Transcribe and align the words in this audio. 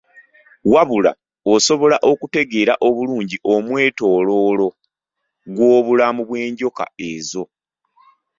Wabula, 0.73 1.11
osobola 1.53 1.97
okutegeera 2.11 2.73
obulungi 2.87 3.37
omwetooloolo 3.53 4.67
gw’obulamu 5.55 6.21
bw’enjoka 6.27 6.85
ezo. 7.09 7.43